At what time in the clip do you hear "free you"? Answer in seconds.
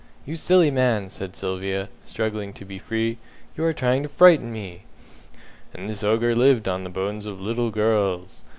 2.79-3.63